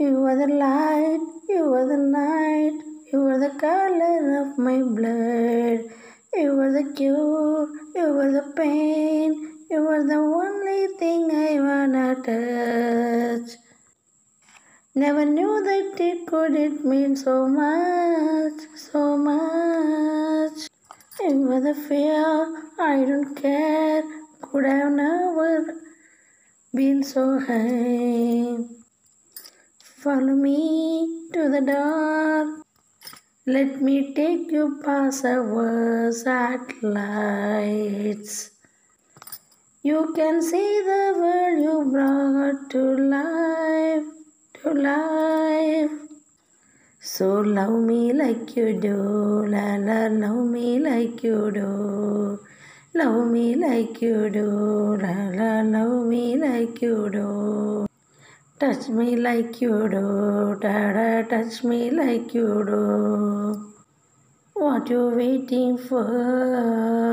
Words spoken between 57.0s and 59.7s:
do. Touch me like